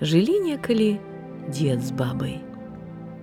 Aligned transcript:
Жылі 0.00 0.40
некалі 0.40 0.98
дзед 1.48 1.84
з 1.84 1.92
бабай. 1.92 2.40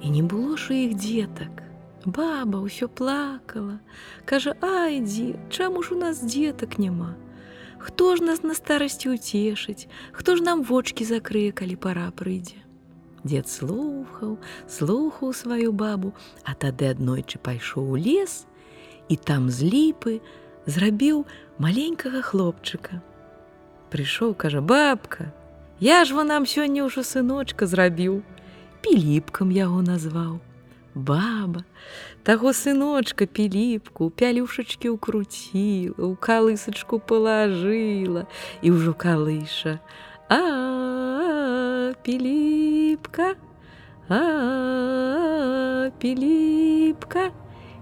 І 0.02 0.10
не 0.10 0.24
было 0.24 0.56
ж 0.56 0.72
у 0.72 0.76
іх 0.76 0.96
дзетак. 0.96 1.62
Баба 2.06 2.64
ўсё 2.64 2.88
плакала, 2.88 3.78
кажа: 4.26 4.56
Ай, 4.64 5.04
дзе, 5.04 5.36
чаму 5.52 5.84
ж 5.84 5.94
у 5.94 5.98
нас 6.00 6.24
дзетак 6.24 6.80
няма? 6.80 7.14
Хто 7.78 8.16
ж 8.16 8.24
нас 8.24 8.42
на 8.42 8.54
старасці 8.54 9.14
ўцешыць, 9.14 9.92
Хто 10.12 10.36
ж 10.36 10.42
нам 10.42 10.64
вочки 10.64 11.04
закрые, 11.04 11.52
калі 11.52 11.76
пара 11.76 12.10
прыйдзе? 12.10 12.64
Дед 13.24 13.52
слухаў, 13.52 14.40
слухаў 14.66 15.34
сваю 15.34 15.76
бабу, 15.76 16.14
а 16.42 16.56
тады 16.56 16.90
аднойчы 16.90 17.38
пайшоў 17.38 17.94
у 17.94 17.98
лес 18.00 18.48
і 19.10 19.16
там 19.20 19.52
з 19.52 19.68
ліпы 19.68 20.22
зрабіў 20.66 21.28
маленькага 21.60 22.24
хлопчыка. 22.26 23.04
Прыйшоў, 23.92 24.34
кажа 24.34 24.62
бабка, 24.62 25.36
Я 25.82 26.06
ж 26.06 26.14
во 26.14 26.22
нам 26.22 26.46
сёння 26.46 26.86
ўжо 26.86 27.02
сыночка 27.02 27.66
зрабіў, 27.66 28.22
піліпкам 28.86 29.50
яго 29.50 29.82
назваў. 29.82 30.38
Баба, 30.94 31.66
таго 32.22 32.54
сыночка 32.54 33.26
піліпку, 33.26 34.14
пялюшачкі 34.14 34.94
ўкруціла, 34.94 35.98
у 36.06 36.14
калысачку 36.14 37.02
палажыла 37.02 38.30
і 38.62 38.78
ўжо 38.78 38.94
калыша. 38.94 39.82
А 40.30 41.98
піліпка, 42.06 43.34
А 44.06 45.90
піліпка. 45.98 47.32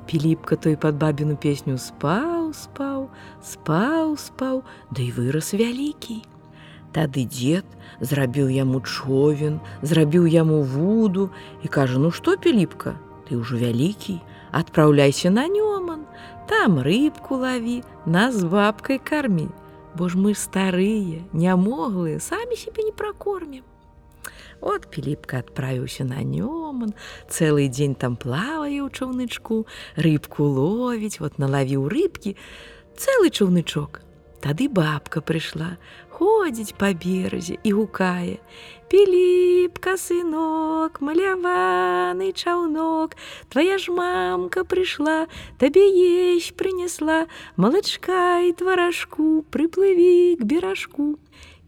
Піліпка 0.05 0.55
той 0.55 0.79
пад 0.79 0.95
бабіну 0.95 1.35
песню 1.35 1.75
спаў, 1.77 2.53
спаў, 2.53 3.09
спаў, 3.43 4.15
спаў, 4.15 4.63
да 4.87 5.01
і 5.03 5.11
вырас 5.11 5.51
вялікі. 5.51 6.28
Тады 6.91 7.25
дзед 7.29 7.65
зрабіў 8.01 8.49
яму 8.49 8.81
човен, 8.81 9.59
зрабіў 9.81 10.25
яму 10.25 10.61
вуду 10.63 11.29
і 11.63 11.67
кажа: 11.67 12.01
ну 12.01 12.09
што 12.11 12.35
піліпка, 12.37 12.97
ты 13.29 13.37
ўжо 13.37 13.61
вялікі, 13.61 14.17
адпраўляйся 14.51 15.29
на 15.29 15.45
нёман, 15.45 16.09
там 16.49 16.81
рыбку 16.81 17.37
лаві, 17.37 17.83
нас 18.05 18.35
з 18.35 18.49
бабкай 18.49 18.97
кармі, 18.97 19.49
Бо 19.95 20.07
ж 20.09 20.17
мы 20.17 20.37
старыя, 20.37 21.25
нямоглыя, 21.33 22.21
самі 22.21 22.55
сябе 22.55 22.85
не 22.85 22.93
пракормім. 22.93 23.65
От 24.61 24.85
піліпка 24.91 25.39
адправіўся 25.39 26.03
на 26.05 26.21
нёман, 26.21 26.93
цэлы 27.29 27.67
дзень 27.71 27.95
там 27.95 28.15
плавае 28.15 28.85
ў 28.85 28.89
чаўнычку, 28.93 29.65
рыбку 29.97 30.45
ловіць, 30.45 31.19
вот 31.19 31.39
налавіў 31.39 31.89
рыбкі, 31.89 32.37
цэлы 32.95 33.33
чаўнычок. 33.33 34.05
Тады 34.39 34.69
бабка 34.71 35.19
прыйшла, 35.19 35.75
ходзіць 36.15 36.75
па 36.79 36.91
беразе 36.95 37.57
і 37.63 37.71
гукае: 37.75 38.39
Піліпка, 38.89 39.97
сынок, 39.99 41.01
маляваны 41.03 42.31
чаўнок, 42.31 43.19
Твая 43.51 43.77
ж 43.77 43.91
мамка 43.91 44.63
прыйшла, 44.63 45.27
табе 45.59 45.83
есь 45.83 46.51
прынесла, 46.55 47.27
малачка 47.55 48.39
і 48.47 48.55
тваражку, 48.55 49.43
прыплыві 49.51 50.39
к 50.39 50.47
беражку. 50.47 51.19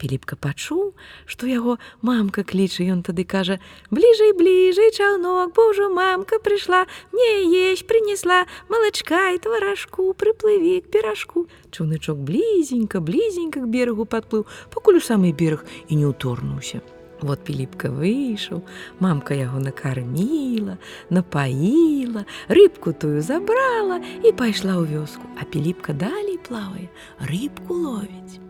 Піліпка 0.02 0.34
пачуў, 0.34 0.96
што 1.30 1.46
яго 1.46 1.78
мамка 2.02 2.42
кліча, 2.42 2.82
ён 2.90 3.06
тады 3.06 3.22
кажа: 3.22 3.60
бліжэй 3.94 4.34
бліжэй 4.34 4.90
чаўнок, 4.98 5.54
бо 5.54 5.70
ўжо 5.70 5.94
мамка 5.94 6.42
прыйшла, 6.42 6.90
мне 7.14 7.46
есь 7.70 7.86
прынесла, 7.86 8.50
малачка 8.66 9.30
і 9.38 9.38
тваражку, 9.46 10.18
прыплыві 10.18 10.82
к 10.82 10.90
беражку. 10.90 11.46
Чаўнычок 11.70 12.18
блізенька, 12.18 12.98
блізенька 12.98 13.62
к 13.62 13.70
берагу 13.70 14.10
падплыў, 14.10 14.50
пакуль 14.74 14.98
у 14.98 15.06
самы 15.06 15.38
бераг 15.38 15.70
і 15.86 16.02
не 16.02 16.10
ўторнуўся. 16.10 16.82
Вот 17.22 17.46
піліпка 17.46 17.94
выйшаў, 17.94 18.66
мамка 18.98 19.38
яго 19.38 19.62
накарміла, 19.62 20.82
напаіла, 21.14 22.26
рыбку 22.50 22.98
тую 22.98 23.22
забрала 23.22 24.02
і 24.26 24.34
пайшла 24.34 24.82
ў 24.82 24.98
вёску, 24.98 25.30
а 25.38 25.46
піліпка 25.46 25.94
далей 25.94 26.42
плавае, 26.42 26.90
рыбку 27.22 27.78
ловіць. 27.78 28.42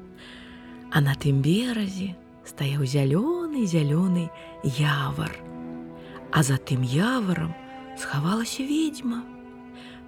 А 0.92 1.00
на 1.00 1.16
тым 1.16 1.40
беразе 1.40 2.16
стаяў 2.44 2.84
зялёны 2.84 3.64
зялёны 3.64 4.28
явар. 4.64 5.32
А 6.32 6.44
за 6.44 6.58
тым 6.58 6.84
яварам 6.84 7.56
схавалася 7.98 8.64
ведьма. 8.64 9.24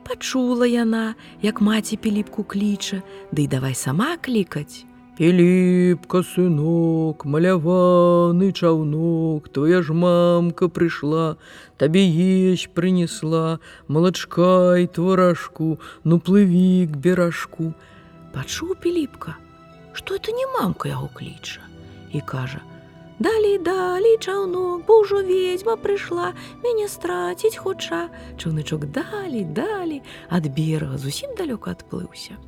Пачула 0.04 0.68
яна, 0.68 1.16
як 1.42 1.62
маці 1.64 1.96
піліпку 1.96 2.44
кліча, 2.44 3.00
ды 3.32 3.48
да 3.48 3.60
давай 3.60 3.76
сама 3.80 4.18
клікаць. 4.20 4.84
Піліпка, 5.16 6.20
сынок, 6.26 7.24
маляваны 7.24 8.52
чаўнок, 8.52 9.48
твоя 9.48 9.80
ж 9.86 9.94
мамка 9.94 10.68
прыйшла, 10.68 11.38
табе 11.78 12.04
есь 12.04 12.68
прынесла, 12.74 13.62
малачка 13.88 14.76
і 14.84 14.90
тваражку, 14.92 15.80
ну 16.04 16.20
плыві 16.20 16.90
к 16.92 16.98
беражку. 16.98 17.72
Пачуў 18.34 18.76
піліпка, 18.76 19.38
што 19.94 20.16
это 20.16 20.32
не 20.32 20.46
мамка 20.60 20.90
яго 20.90 21.10
кліча 21.14 21.62
і 22.14 22.22
кажа: 22.22 22.62
Далей 23.20 23.58
далей 23.58 24.18
чаўнок, 24.18 24.86
бо 24.86 25.02
ўжо 25.02 25.22
ведьма 25.22 25.78
прыйшла, 25.78 26.34
мяне 26.66 26.90
страціць 26.90 27.56
хутча. 27.56 28.10
Чаўнычок 28.42 28.90
далі, 28.90 29.46
далі, 29.54 30.02
ад 30.30 30.50
берага 30.50 30.98
зусім 30.98 31.38
далёка 31.38 31.78
адплыўся. 31.78 32.42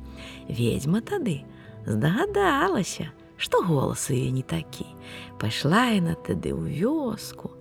Ведьма 0.50 1.00
тады 1.00 1.46
здагадалася, 1.86 3.14
што 3.38 3.62
голас 3.62 4.10
яе 4.10 4.34
не 4.34 4.42
такі. 4.42 4.90
Пайшла 5.38 5.94
яна 5.94 6.18
тады 6.18 6.50
ў 6.50 6.82
вёску, 6.82 7.54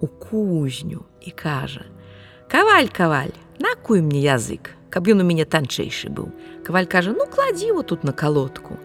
у 0.00 0.06
кузню 0.06 1.02
і 1.20 1.30
кажа: 1.34 1.84
«Каваль, 2.52 2.88
каваль, 2.88 3.34
накуй 3.58 4.00
мне 4.06 4.22
язык, 4.22 4.78
каб 4.88 5.10
ён 5.10 5.20
у 5.20 5.26
мяне 5.26 5.44
танчэйшы 5.44 6.14
быў. 6.14 6.30
Каваль 6.62 6.86
кажа: 6.86 7.10
ну 7.10 7.26
кладзі 7.26 7.74
его 7.74 7.82
тут 7.82 8.04
на 8.04 8.12
калодку. 8.12 8.78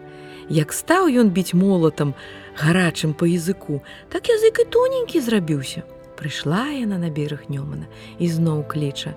Як 0.48 0.72
стаў 0.72 1.12
ён 1.12 1.28
біць 1.28 1.52
молатам 1.52 2.14
гарачым 2.56 3.12
па 3.12 3.28
языку, 3.28 3.82
так 4.08 4.32
язык 4.32 4.64
і 4.64 4.64
тоненькі 4.64 5.20
зрабіўся. 5.20 5.84
Прыйшла 6.16 6.72
яна 6.72 6.96
на 6.98 7.12
бераг 7.12 7.46
Нёмана 7.52 7.84
і 8.18 8.26
зноў 8.32 8.64
кліча: 8.64 9.12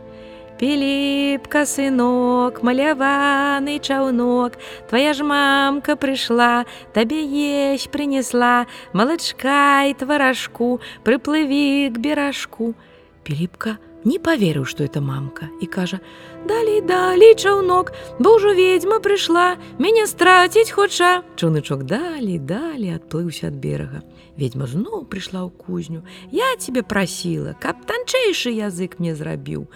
Піліпка, 0.59 1.65
сынок, 1.65 2.61
маляваны 2.61 3.79
чаўнок, 3.79 4.59
Твая 4.91 5.13
ж 5.15 5.23
мамка 5.23 5.95
прыйшла, 5.95 6.67
табе 6.93 7.23
есь 7.23 7.87
прынесла, 7.87 8.67
малачка 8.93 9.87
і 9.87 9.95
тваражку, 9.97 10.81
прыплыві 11.01 11.89
к 11.89 11.97
беражку. 11.97 12.75
Піліпка, 13.23 13.79
не 14.03 14.19
поверыў, 14.19 14.65
што 14.65 14.83
это 14.83 15.01
мамка 15.01 15.49
і 15.61 15.65
кажа: 15.65 15.99
Далей 16.47 16.81
далей 16.81 17.35
чаўнок, 17.35 17.93
бо 18.19 18.35
ўжо 18.37 18.53
ведьма 18.53 18.99
прыйшла, 18.99 19.57
мяне 19.77 20.07
страціць 20.07 20.71
хоча. 20.71 21.23
Чунычок 21.37 21.83
далі, 21.83 22.39
далі 22.39 22.97
адплыўся 22.97 23.47
ад 23.53 23.57
берага. 23.61 24.01
Ведьма 24.37 24.65
зноў 24.65 25.05
прыйшла 25.05 25.45
ў 25.45 25.51
кузню. 25.53 26.01
Я 26.31 26.55
тебе 26.57 26.81
прасіла, 26.81 27.53
каб 27.59 27.85
танчэйшы 27.85 28.49
язык 28.49 28.97
мне 28.97 29.15
зрабіў. 29.15 29.69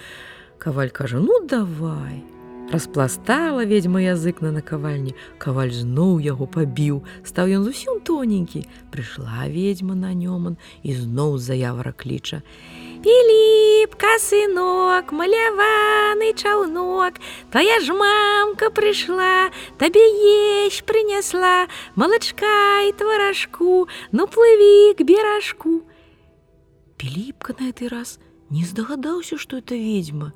Каваль 0.58 0.90
кажа: 0.90 1.20
ну 1.20 1.46
давай. 1.46 2.26
Распластала 2.72 3.64
ведьма 3.64 4.02
язык 4.02 4.42
на 4.42 4.50
накавальні, 4.52 5.14
каваль 5.38 5.70
зноў 5.70 6.18
яго 6.18 6.50
пабіў, 6.50 7.04
стаў 7.22 7.62
ён 7.62 7.62
зусім 7.62 8.02
тоненькі, 8.02 8.66
прыйшла 8.90 9.46
ведьма 9.46 9.94
на 9.94 10.18
нёман 10.18 10.58
і 10.82 10.98
зноў 10.98 11.38
заявара 11.38 11.94
кліча. 11.94 12.42
Піліпка, 13.06 14.18
сынок, 14.18 15.12
маляваны 15.14 16.34
чаўнок, 16.34 17.22
Твая 17.54 17.78
ж 17.86 17.94
мамка 17.94 18.72
прыйшла, 18.74 19.54
табе 19.78 20.02
есь 20.02 20.82
прынесла, 20.82 21.70
малачка 21.94 22.82
і 22.90 22.98
тваражку, 22.98 23.86
ну 24.12 24.26
плыві 24.26 24.98
к 24.98 25.06
беражку. 25.06 25.86
Піліпка 26.98 27.54
на 27.62 27.70
гэты 27.70 27.94
раз 27.94 28.18
не 28.50 28.66
здагадаўся, 28.66 29.38
што 29.38 29.62
это 29.62 29.78
ведьма, 29.78 30.34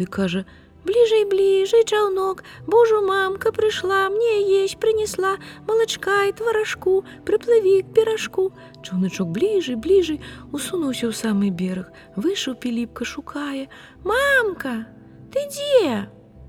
ды 0.00 0.08
кажа: 0.08 0.48
бліжэй 0.86 1.24
бліжэй 1.30 1.84
чаўнок 1.84 2.42
Божу 2.66 3.02
мамка 3.06 3.52
прыйшла 3.52 4.06
мне 4.14 4.62
есть 4.62 4.78
прынесла 4.82 5.36
малачка 5.68 6.24
і 6.30 6.34
тваражку 6.38 7.02
прыплыві 7.28 7.82
к 7.82 7.92
беражку 7.96 8.50
чаўнычок 8.82 9.30
бліжэй 9.34 9.76
бліжэй 9.76 10.22
усунуўся 10.52 11.10
ў 11.10 11.14
самы 11.14 11.50
бераг 11.50 11.90
выйшаў 12.14 12.58
піліпка 12.62 13.04
шукае 13.04 13.66
мамка 14.06 14.86
ты 15.34 15.42
дзе 15.50 16.06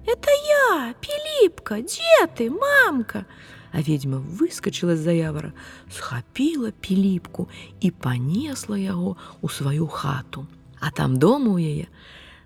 это 0.08 0.32
я 0.48 0.94
піліпка 1.04 1.82
дзе 1.82 2.28
ты 2.38 2.50
мамка? 2.50 3.26
А 3.72 3.82
ведьма 3.82 4.18
выскочила 4.18 4.96
з 4.96 5.00
заявара 5.00 5.52
схапіла 5.92 6.72
піліпку 6.72 7.50
і 7.80 7.92
панесла 7.92 8.78
яго 8.78 9.18
у 9.42 9.50
сваю 9.50 9.88
хату. 9.88 10.48
А 10.80 10.92
там 10.92 11.18
дома 11.18 11.52
у 11.52 11.60
яе 11.60 11.88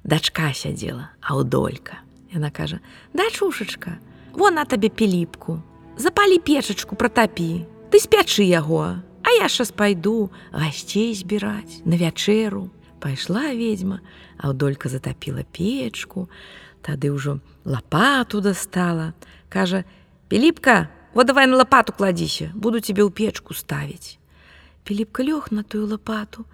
дачка 0.03 0.53
сядзела 0.53 1.09
аўдолька 1.21 2.01
яна 2.33 2.51
кажа 2.51 2.80
дачушачка 3.13 3.98
вон 4.33 4.56
на 4.56 4.65
табе 4.65 4.89
піліпку 4.89 5.62
запалі 5.98 6.39
печачку 6.39 6.95
пратапі 6.95 7.65
ты 7.92 8.00
спячы 8.00 8.44
яго 8.44 8.81
а 8.81 9.00
А 9.24 9.30
я 9.30 9.50
щас 9.50 9.71
пайду 9.71 10.31
гасцей 10.51 11.13
збіраць 11.13 11.81
на 11.86 11.95
вячэру. 11.95 12.69
Пайшла 13.00 13.53
ведьма, 13.53 14.01
Аўдолька 14.38 14.89
затапіла 14.89 15.45
печку, 15.51 16.30
тады 16.81 17.09
ўжо 17.09 17.39
лапату 17.65 18.42
дастала. 18.42 19.13
Кажа: 19.50 19.86
«Піліпка, 20.27 20.89
вот 21.13 21.27
давай 21.27 21.48
на 21.48 21.57
лапату 21.57 21.94
кладзіся, 21.94 22.51
буду 22.53 22.81
тебе 22.81 23.01
ў 23.01 23.09
печку 23.09 23.53
ставіць. 23.53 24.18
Піліпка 24.83 25.24
лёг 25.24 25.50
на 25.50 25.63
тую 25.63 25.88
лапату, 25.88 26.45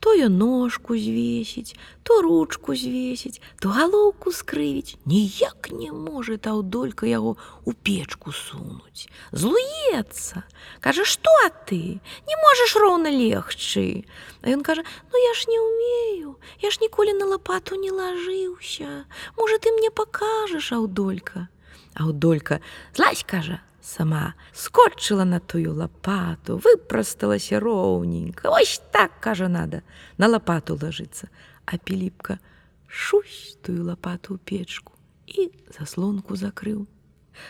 то 0.00 0.14
я 0.14 0.28
ножку 0.28 0.98
звесіць, 0.98 1.74
то 2.02 2.22
ручку 2.22 2.76
звесіць, 2.76 3.40
то 3.58 3.68
галоўку 3.68 4.32
скрывіць, 4.32 4.96
ніяк 5.06 5.70
не 5.72 5.92
можа 5.92 6.36
таўдолька 6.36 7.06
яго 7.06 7.36
ў 7.66 7.74
печку 7.82 8.32
сунуць. 8.32 9.08
Злуецца, 9.32 10.44
кажа, 10.80 11.04
што 11.04 11.30
ты? 11.66 12.00
Не 12.28 12.36
можаш 12.42 12.76
роўна 12.76 13.10
легчы. 13.10 14.04
А 14.42 14.50
ён 14.50 14.62
кажа: 14.62 14.84
«Ну 15.12 15.18
я 15.18 15.34
ж 15.34 15.46
не 15.48 15.58
умею, 15.58 16.36
Я 16.62 16.70
ж 16.70 16.78
ніколі 16.80 17.12
на 17.12 17.26
лапату 17.26 17.76
не 17.76 17.90
лажыўся. 17.90 19.04
Можа, 19.36 19.58
ты 19.58 19.72
мне 19.72 19.90
пакажаш, 19.90 20.72
аўдолька. 20.72 21.48
Аўдолька, 21.94 22.60
злазь, 22.94 23.24
кажа, 23.26 23.60
сама 23.86 24.34
скотчыла 24.52 25.24
на 25.24 25.38
тую 25.38 25.74
лапату, 25.74 26.58
выпрасталася 26.58 27.60
роўненька. 27.60 28.50
Ось 28.50 28.82
так, 28.92 29.20
кажа, 29.20 29.48
надо, 29.48 29.82
на 30.18 30.26
лапату 30.26 30.74
лажыцца. 30.74 31.30
А 31.66 31.78
піліпка 31.78 32.38
шусь 32.86 33.58
тую 33.62 33.86
лапату 33.86 34.34
ў 34.34 34.38
печку 34.42 34.92
і 35.26 35.50
заслонку 35.78 36.34
закрыў. 36.34 36.86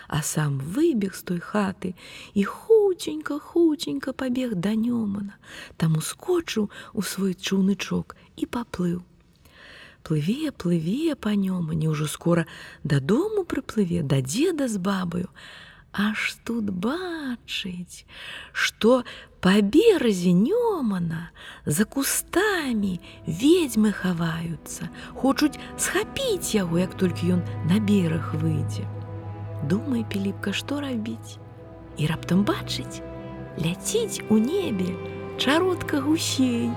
А 0.08 0.20
сам 0.22 0.58
выбег 0.58 1.14
з 1.14 1.22
той 1.22 1.40
хаты 1.40 1.94
і 2.34 2.44
хуценька, 2.44 3.38
хуценька 3.38 4.12
пабег 4.12 4.54
да 4.60 4.74
нёмана, 4.76 5.40
там 5.76 5.96
ускочыў 5.96 6.68
у 6.92 7.02
свой 7.02 7.32
чуўнычок 7.32 8.16
і 8.36 8.44
паплыў. 8.44 9.00
Плыве, 10.02 10.52
плыве 10.52 11.14
па 11.16 11.32
нёмане, 11.32 11.88
ўжо 11.88 12.06
скора 12.06 12.46
дадому 12.84 13.44
прыплыве 13.44 14.02
да 14.02 14.20
дзеда 14.20 14.68
з 14.68 14.78
бабаю, 14.78 15.30
Аж 15.96 16.37
тут 16.44 16.69
бачыць, 16.69 18.04
што 18.52 19.00
па 19.40 19.54
беразе 19.64 20.32
нёмана 20.37 21.32
за 21.64 21.87
кустамі 21.88 23.00
ведьмы 23.25 23.93
хаваюцца, 23.96 24.90
хочуць 25.16 25.56
схапіць 25.81 26.52
яго, 26.52 26.84
як 26.84 26.98
толькі 27.00 27.40
ён 27.40 27.43
на 27.72 27.81
бераг 27.81 28.28
выйдзе. 28.37 28.84
Думай, 29.64 30.04
піліпка, 30.04 30.52
што 30.52 30.84
рабіць. 30.84 31.40
І 31.96 32.12
раптам 32.12 32.44
бачыць, 32.44 33.00
ляціць 33.56 34.20
у 34.28 34.37
небе 34.37 34.93
чародка 35.40 36.04
гусей. 36.04 36.69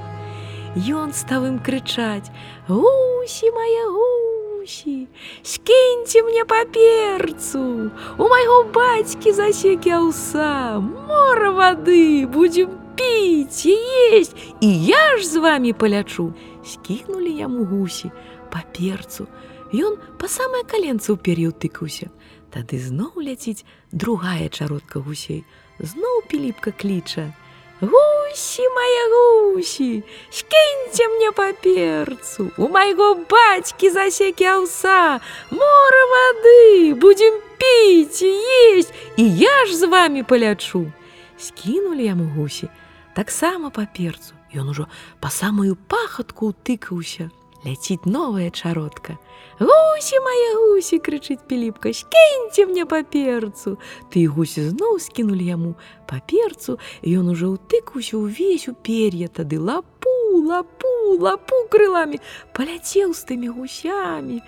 Ён 0.95 1.11
стаў 1.11 1.51
ім 1.51 1.59
крычаць: 1.59 2.31
«Гусі 2.71 3.51
мае 3.51 3.83
гусі! 3.91 4.28
Гусі, 4.69 5.07
скіньце 5.43 6.23
мне 6.23 6.45
паперцу, 6.45 7.91
У 8.17 8.27
майго 8.29 8.63
бацькі 8.73 9.31
засекі 9.31 9.89
аўса, 9.89 10.79
мора 10.79 11.49
вады, 11.51 12.27
будзем 12.27 12.69
піць 12.95 13.65
і 13.65 13.73
есть, 14.13 14.35
і 14.61 14.85
я 14.85 15.17
ж 15.17 15.25
з 15.25 15.35
вами 15.41 15.73
палячу. 15.73 16.33
Скінулі 16.65 17.33
яму 17.33 17.65
гусі 17.65 18.11
паперцу. 18.53 19.25
Ён 19.73 19.97
па 20.21 20.27
самае 20.29 20.61
каленца 20.69 21.13
ў 21.13 21.17
пер'яў 21.17 21.57
тыкаўся. 21.57 22.13
Тады 22.53 22.77
зноў 22.77 23.17
ляціць 23.17 23.65
другая 23.91 24.49
чародка 24.49 24.99
гусей. 25.01 25.45
Зноў 25.79 26.29
піліпка 26.29 26.71
кліча: 26.71 27.33
«Гусі 27.81 28.63
мае 28.75 29.03
гусі, 29.11 30.03
скіньце 30.29 31.07
мне 31.07 31.31
паперцу, 31.31 32.51
У 32.57 32.67
майго 32.67 33.15
бацькі 33.15 33.89
засекі 33.89 34.45
аўса, 34.45 35.19
Мора 35.51 36.03
вады, 36.11 36.93
будзем 36.99 37.39
піць 37.57 38.21
і 38.21 38.31
есть, 38.75 38.93
і 39.17 39.23
я 39.35 39.65
ж 39.65 39.77
з 39.77 39.87
вами 39.87 40.23
палячу. 40.23 40.91
Скінулі 41.39 42.03
яму 42.03 42.27
гусі, 42.35 42.67
таксама 43.15 43.69
паперцу, 43.69 44.35
Ён 44.53 44.69
ужо 44.69 44.87
па 45.21 45.29
самую 45.29 45.77
пахатку 45.87 46.51
ўтыкаўся, 46.51 47.31
ляціць 47.65 48.05
новая 48.05 48.49
чародка. 48.49 49.17
Гусі 49.59 50.19
мае 50.23 50.51
гусі 50.55 50.99
крычыць 51.03 51.43
піліпка, 51.43 51.91
скіньце 51.93 52.65
мне 52.65 52.85
паперцу. 52.85 53.75
Ты 54.07 54.23
гусі 54.31 54.71
зноў 54.71 54.99
скінулі 55.03 55.43
яму 55.43 55.75
паперцу, 56.07 56.79
ён 57.03 57.35
ужо 57.35 57.59
ўтыкаўся 57.59 58.15
ўвесь 58.15 58.71
у 58.71 58.73
пер'я, 58.73 59.27
тады 59.27 59.59
лапу, 59.59 60.15
лапу, 60.47 61.19
лапу 61.19 61.67
крыламі, 61.67 62.23
паляцеў 62.55 63.11
з 63.11 63.21
тымі 63.27 63.51
гусямі. 63.51 64.39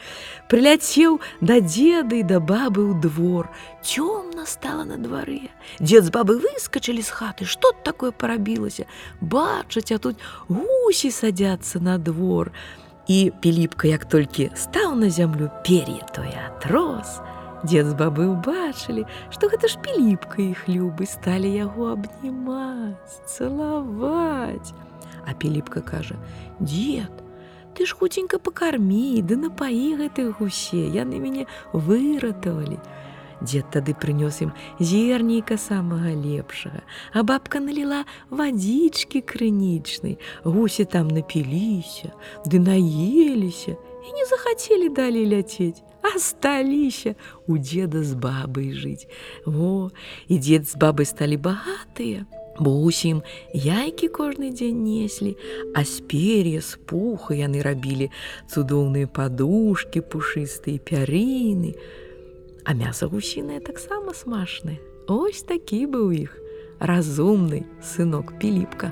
Прыляцеў 0.47 1.19
да 1.43 1.59
дзеды 1.59 2.23
і 2.23 2.27
да 2.31 2.39
бабы 2.39 2.87
ў 2.87 2.95
двор. 3.03 3.51
Цёмна 3.83 4.47
стала 4.47 4.87
на 4.87 4.95
дварэ. 4.95 5.51
Дзед 5.83 6.07
з 6.07 6.11
бабы 6.15 6.39
выскачылі 6.39 7.03
з 7.03 7.11
хаты, 7.11 7.43
што 7.43 7.75
такое 7.83 8.15
парабілася. 8.15 8.87
Бачаць, 9.19 9.91
а 9.91 9.99
тут 9.99 10.15
гусі 10.47 11.11
садзяцца 11.11 11.83
на 11.83 11.99
двор. 11.99 12.55
І 13.07 13.31
піліпка, 13.39 13.87
як 13.87 14.05
толькі 14.05 14.51
стаў 14.55 14.95
на 14.95 15.09
зямлю 15.09 15.49
пер'е 15.65 16.05
тое 16.15 16.37
атрос, 16.47 17.21
Дзед 17.61 17.85
з 17.85 17.93
бабы 17.93 18.25
ўбачылі, 18.25 19.05
што 19.29 19.45
гэта 19.45 19.69
ж 19.69 19.77
піліпка 19.85 20.41
іх 20.41 20.65
любы 20.65 21.05
сталі 21.05 21.45
яго 21.45 21.93
абнімаць, 21.93 23.21
цалаваць. 23.29 24.73
А 25.29 25.33
піліпка 25.37 25.81
кажа: 25.85 26.17
«Дед, 26.59 27.13
ты 27.77 27.85
ж 27.85 27.93
хуценька 27.93 28.41
пакармі, 28.41 29.21
ды 29.21 29.37
напаі 29.37 29.93
гэтых 30.01 30.41
гусе, 30.41 30.89
яны 30.89 31.21
мяне 31.21 31.45
выратавалі. 31.69 32.81
Дзед 33.41 33.71
тады 33.73 33.93
прынёс 33.97 34.41
ім 34.45 34.51
зернейка 34.79 35.57
самага 35.57 36.13
лепшага, 36.13 36.81
а 37.13 37.23
бабка 37.23 37.59
наліла 37.59 38.05
вадзічкі 38.29 39.21
крынічнай, 39.21 40.17
гусі 40.43 40.85
там 40.85 41.09
напіліся, 41.09 42.13
ды 42.45 42.61
наеліся 42.61 43.73
і 43.77 44.09
не 44.13 44.25
захацелі 44.25 44.89
далей 44.89 45.25
ляцець, 45.25 45.81
сталіся 46.17 47.15
у 47.47 47.57
дзеда 47.57 48.03
з 48.03 48.13
бабай 48.13 48.71
жыць. 48.77 49.07
Во, 49.45 49.91
і 50.27 50.37
дзед 50.37 50.69
з 50.69 50.77
бабай 50.77 51.05
сталі 51.05 51.37
багатыя, 51.37 52.25
бо 52.59 52.75
усім 52.85 53.23
яйкі 53.53 54.11
кожны 54.13 54.51
дзень 54.53 54.83
неслі, 54.83 55.35
а 55.73 55.83
з 55.83 56.03
пер'я 56.05 56.61
з 56.61 56.77
пуха 56.85 57.33
яны 57.33 57.63
рабілі 57.65 58.11
цудоўныя 58.51 59.07
падушкі, 59.07 60.05
пушыстыя 60.05 60.77
пярыны, 60.77 61.73
А 62.63 62.73
мяса 62.73 63.07
гусінае 63.07 63.59
таксама 63.59 64.13
смачнае. 64.13 64.77
Ось 65.07 65.41
такі 65.43 65.85
быў 65.89 66.11
іх 66.13 66.37
разумны 66.79 67.65
сынок 67.81 68.37
піліпка. 68.39 68.91